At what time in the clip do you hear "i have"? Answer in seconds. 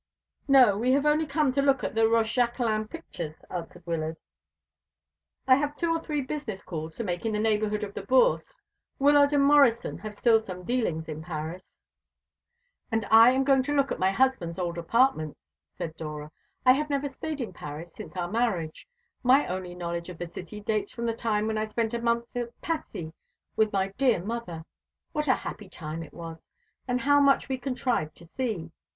5.47-5.75, 16.65-16.89